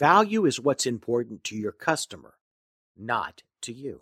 Value 0.00 0.46
is 0.46 0.58
what's 0.58 0.86
important 0.86 1.44
to 1.44 1.54
your 1.54 1.72
customer, 1.72 2.38
not 2.96 3.42
to 3.60 3.70
you. 3.70 4.00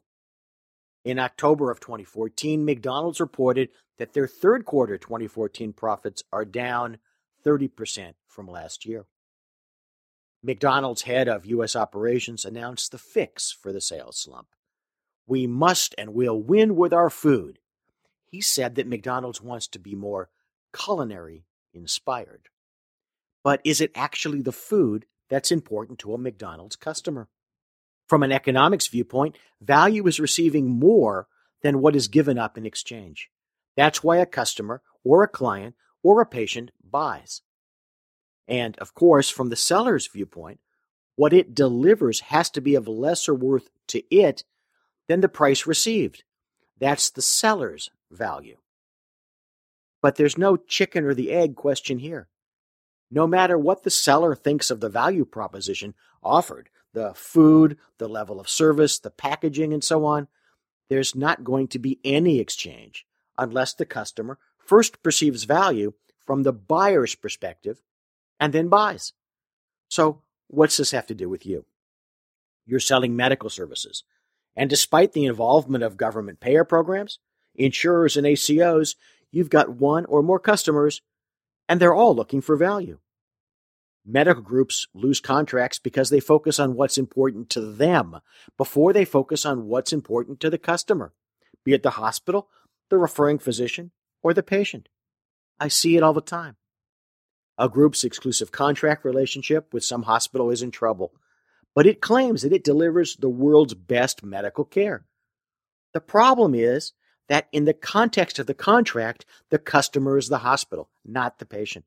In 1.05 1.19
October 1.19 1.73
of 1.73 1.81
2014, 1.81 2.65
McDonald's 2.65 3.19
reported 3.19 3.71
that 3.99 4.13
their 4.13 4.29
third 4.29 4.65
quarter 4.65 4.97
2014 4.97 5.73
profits 5.73 6.23
are 6.33 6.45
down 6.45 6.99
30% 7.45 8.15
from 8.29 8.47
last 8.47 8.87
year. 8.87 9.07
McDonald's 10.41 11.03
head 11.03 11.27
of 11.27 11.47
U.S. 11.47 11.75
operations 11.75 12.45
announced 12.45 12.93
the 12.93 12.99
fix 12.99 13.51
for 13.51 13.73
the 13.73 13.81
sales 13.81 14.21
slump. 14.21 14.47
We 15.27 15.49
must 15.49 15.97
and 15.99 16.15
will 16.15 16.41
win 16.41 16.77
with 16.77 16.93
our 16.93 17.11
food. 17.11 17.59
He 18.25 18.41
said 18.41 18.77
that 18.77 18.87
McDonald's 18.87 19.43
wants 19.43 19.67
to 19.67 19.81
be 19.81 19.97
more 19.97 20.31
culinary 20.73 21.47
inspired. 21.75 22.51
But 23.43 23.61
is 23.65 23.81
it 23.81 23.91
actually 23.97 24.43
the 24.43 24.53
food 24.53 25.05
that's 25.29 25.53
important 25.53 25.99
to 26.01 26.15
a 26.15 26.19
McDonald's 26.19 26.77
customer? 26.77 27.29
From 28.09 28.23
an 28.23 28.33
economics 28.33 28.87
viewpoint, 28.87 29.37
value 29.61 30.07
is 30.07 30.19
receiving 30.19 30.71
more 30.71 31.27
than 31.63 31.81
what 31.81 31.95
is 31.95 32.09
given 32.09 32.39
up 32.39 32.57
in 32.57 32.65
exchange. 32.65 33.31
That's 33.77 34.03
why 34.03 34.17
a 34.17 34.27
customer 34.27 34.83
or 35.05 35.23
a 35.23 35.29
client 35.29 35.75
or 36.03 36.21
a 36.21 36.27
patient 36.27 36.71
buys. 36.83 37.43
And 38.47 38.79
of 38.79 38.95
course, 38.95 39.29
from 39.29 39.51
the 39.51 39.57
seller's 39.57 40.07
viewpoint, 40.07 40.61
what 41.17 41.33
it 41.33 41.55
delivers 41.55 42.21
has 42.21 42.49
to 42.51 42.61
be 42.61 42.75
of 42.75 42.89
lesser 42.89 43.35
worth 43.35 43.71
to 43.89 44.03
it 44.15 44.45
than 45.09 45.21
the 45.21 45.29
price 45.29 45.67
received. 45.67 46.23
That's 46.79 47.11
the 47.11 47.23
seller's 47.23 47.91
value. 48.11 48.57
But 50.01 50.17
there's 50.17 50.39
no 50.39 50.57
chicken 50.57 51.05
or 51.05 51.15
the 51.15 51.33
egg 51.33 51.57
question 51.57 51.99
here. 51.99 52.29
No 53.11 53.27
matter 53.27 53.59
what 53.59 53.83
the 53.83 53.91
seller 53.91 54.35
thinks 54.35 54.71
of 54.71 54.81
the 54.81 54.89
value 54.89 55.25
proposition 55.25 55.95
offered, 56.23 56.69
the 56.93 57.13
food, 57.15 57.79
the 57.99 58.09
level 58.09 58.41
of 58.41 58.49
service, 58.49 58.99
the 58.99 59.11
packaging, 59.11 59.73
and 59.73 59.83
so 59.83 60.05
on, 60.05 60.29
there's 60.89 61.15
not 61.15 61.45
going 61.45 61.69
to 61.69 61.79
be 61.79 62.01
any 62.05 62.39
exchange 62.39 63.07
unless 63.37 63.75
the 63.75 63.87
customer 63.87 64.39
first 64.59 65.03
perceives 65.03 65.45
value 65.45 65.93
from 66.27 66.43
the 66.43 66.53
buyer's 66.53 67.15
perspective 67.15 67.81
and 68.39 68.53
then 68.53 68.69
buys. 68.69 69.13
So, 69.89 70.23
what's 70.49 70.77
this 70.77 70.91
have 70.91 71.07
to 71.07 71.15
do 71.15 71.29
with 71.29 71.47
you? 71.47 71.65
You're 72.67 72.81
selling 72.81 73.17
medical 73.17 73.49
services. 73.49 74.05
And 74.55 74.69
despite 74.69 75.13
the 75.13 75.25
involvement 75.25 75.85
of 75.85 75.97
government 75.97 76.41
payer 76.41 76.65
programs, 76.65 77.19
insurers, 77.55 78.17
and 78.17 78.27
ACOs, 78.27 78.97
you've 79.31 79.51
got 79.51 79.71
one 79.71 80.05
or 80.07 80.23
more 80.23 80.39
customers, 80.39 81.01
and 81.69 81.81
they're 81.81 81.95
all 81.95 82.15
looking 82.15 82.41
for 82.41 82.57
value. 82.57 82.99
Medical 84.05 84.43
groups 84.43 84.87
lose 84.95 85.21
contracts 85.21 85.79
because 85.79 86.09
they 86.09 86.21
focus 86.21 86.59
on 86.59 86.75
what's 86.75 86.97
important 86.97 87.51
to 87.51 87.61
them 87.61 88.21
before 88.57 88.93
they 88.93 89.05
focus 89.05 89.45
on 89.45 89.67
what's 89.67 89.93
important 89.93 90.41
to 90.41 90.49
the 90.49 90.57
customer, 90.57 91.13
be 91.65 91.75
it 91.75 91.83
the 91.83 91.91
hospital, 91.91 92.49
the 92.89 92.97
referring 92.97 93.39
physician, 93.39 93.91
or 94.23 94.33
the 94.33 94.43
patient. 94.43 94.89
I 95.61 95.69
see 95.69 95.97
it 95.97 96.03
all 96.03 96.15
the 96.15 96.23
time. 96.23 96.57
A 97.59 97.69
group's 97.69 98.05
exclusive 98.05 98.51
contract 98.53 99.05
relationship 99.05 99.75
with 99.75 99.85
some 99.85 100.05
hospital 100.05 100.51
is 100.51 100.63
in 100.63 100.71
trouble, 100.71 101.13
but 101.75 101.87
it 101.87 102.01
claims 102.01 102.43
that 102.43 102.53
it 102.53 102.65
delivers 102.65 103.17
the 103.17 103.29
world's 103.29 103.75
best 103.75 104.23
medical 104.23 104.65
care. 104.65 105.05
The 105.93 106.01
problem 106.01 106.55
is 106.55 106.93
that 107.29 107.49
in 107.53 107.65
the 107.65 107.75
context 107.75 108.39
of 108.39 108.47
the 108.47 108.55
contract, 108.55 109.25
the 109.51 109.59
customer 109.59 110.19
is 110.19 110.29
the 110.29 110.39
hospital, 110.39 110.89
not 111.05 111.39
the 111.39 111.47
patient. 111.47 111.87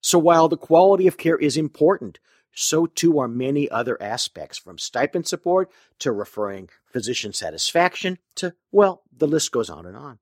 So 0.00 0.18
while 0.18 0.48
the 0.48 0.56
quality 0.56 1.06
of 1.06 1.16
care 1.16 1.36
is 1.38 1.56
important, 1.56 2.18
so 2.52 2.86
too 2.86 3.18
are 3.18 3.28
many 3.28 3.68
other 3.70 4.00
aspects 4.00 4.58
from 4.58 4.78
stipend 4.78 5.26
support 5.26 5.70
to 6.00 6.12
referring 6.12 6.68
physician 6.86 7.32
satisfaction 7.32 8.18
to, 8.36 8.54
well, 8.70 9.02
the 9.16 9.26
list 9.26 9.50
goes 9.50 9.70
on 9.70 9.86
and 9.86 9.96
on. 9.96 10.18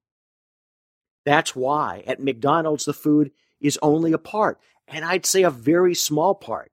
That's 1.24 1.54
why 1.54 2.04
at 2.06 2.22
McDonald's 2.22 2.84
the 2.84 2.92
food 2.92 3.32
is 3.60 3.78
only 3.82 4.12
a 4.12 4.18
part, 4.18 4.58
and 4.88 5.04
I'd 5.04 5.26
say 5.26 5.42
a 5.42 5.50
very 5.50 5.94
small 5.94 6.34
part, 6.34 6.72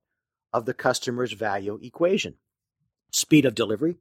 of 0.53 0.65
the 0.65 0.73
customer's 0.73 1.33
value 1.33 1.79
equation. 1.81 2.35
Speed 3.11 3.45
of 3.45 3.55
delivery, 3.55 3.97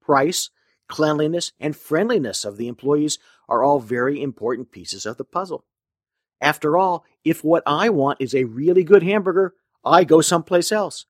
price, 0.00 0.50
cleanliness, 0.88 1.52
and 1.60 1.76
friendliness 1.76 2.44
of 2.44 2.56
the 2.56 2.68
employees 2.68 3.18
are 3.48 3.62
all 3.62 3.80
very 3.80 4.22
important 4.22 4.72
pieces 4.72 5.06
of 5.06 5.16
the 5.16 5.24
puzzle. 5.24 5.64
After 6.40 6.76
all, 6.76 7.04
if 7.24 7.44
what 7.44 7.62
I 7.66 7.88
want 7.90 8.20
is 8.20 8.34
a 8.34 8.44
really 8.44 8.84
good 8.84 9.02
hamburger, 9.02 9.54
I 9.84 10.04
go 10.04 10.20
someplace 10.20 10.72
else. 10.72 11.06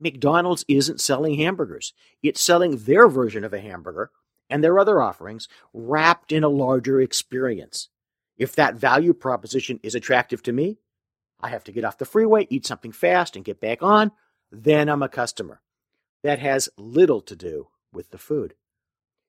McDonald's 0.00 0.64
isn't 0.68 1.00
selling 1.00 1.34
hamburgers, 1.34 1.92
it's 2.22 2.40
selling 2.40 2.76
their 2.76 3.08
version 3.08 3.44
of 3.44 3.52
a 3.52 3.60
hamburger 3.60 4.10
and 4.50 4.62
their 4.62 4.78
other 4.78 5.02
offerings 5.02 5.48
wrapped 5.72 6.32
in 6.32 6.44
a 6.44 6.48
larger 6.48 7.00
experience. 7.00 7.88
If 8.36 8.54
that 8.54 8.76
value 8.76 9.12
proposition 9.12 9.80
is 9.82 9.94
attractive 9.94 10.42
to 10.44 10.52
me, 10.52 10.78
I 11.40 11.48
have 11.48 11.64
to 11.64 11.72
get 11.72 11.84
off 11.84 11.98
the 11.98 12.04
freeway, 12.04 12.46
eat 12.50 12.66
something 12.66 12.92
fast, 12.92 13.36
and 13.36 13.44
get 13.44 13.60
back 13.60 13.82
on, 13.82 14.12
then 14.50 14.88
I'm 14.88 15.02
a 15.02 15.08
customer. 15.08 15.60
That 16.22 16.38
has 16.38 16.68
little 16.76 17.20
to 17.22 17.36
do 17.36 17.68
with 17.92 18.10
the 18.10 18.18
food. 18.18 18.54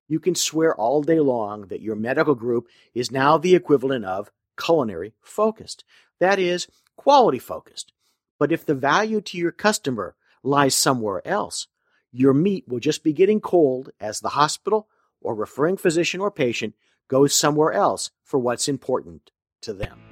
You 0.09 0.19
can 0.19 0.35
swear 0.35 0.75
all 0.75 1.03
day 1.03 1.19
long 1.19 1.67
that 1.67 1.81
your 1.81 1.95
medical 1.95 2.35
group 2.35 2.67
is 2.93 3.11
now 3.11 3.37
the 3.37 3.55
equivalent 3.55 4.03
of 4.03 4.31
culinary 4.61 5.13
focused. 5.21 5.85
That 6.19 6.39
is, 6.39 6.67
quality 6.97 7.39
focused. 7.39 7.93
But 8.39 8.51
if 8.51 8.65
the 8.65 8.75
value 8.75 9.21
to 9.21 9.37
your 9.37 9.51
customer 9.51 10.15
lies 10.43 10.75
somewhere 10.75 11.25
else, 11.25 11.67
your 12.11 12.33
meat 12.33 12.67
will 12.67 12.79
just 12.79 13.03
be 13.03 13.13
getting 13.13 13.39
cold 13.39 13.91
as 13.99 14.19
the 14.19 14.29
hospital 14.29 14.87
or 15.21 15.35
referring 15.35 15.77
physician 15.77 16.19
or 16.19 16.31
patient 16.31 16.73
goes 17.07 17.35
somewhere 17.35 17.71
else 17.71 18.09
for 18.23 18.39
what's 18.39 18.67
important 18.67 19.29
to 19.61 19.73
them. 19.73 20.08